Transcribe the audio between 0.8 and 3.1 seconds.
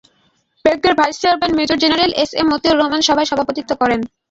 vice chairman major general S M Motiur Rahman